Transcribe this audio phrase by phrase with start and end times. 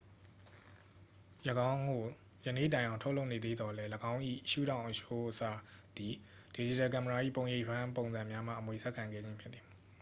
[1.69, 2.03] ၎င်းကို
[2.45, 5.57] ယနေ့တိုင်အောင် ထုတ်လုပ်နေသေးသော်လည်း ၎င်း၏ ရှုထောင့်အချိုးအစား
[5.97, 6.13] သည်
[6.55, 9.63] ဒစ်ဂျစ်တယ်ကင်မရာ၏ ပုံရိပ်ဖမ်း ပုံံစံများမှ အမွေဆက်ခံခဲ့ခြင်းဖြစ်သည်